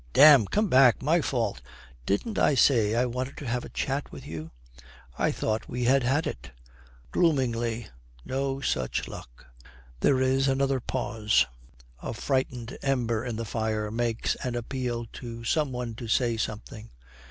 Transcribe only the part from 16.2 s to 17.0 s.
something.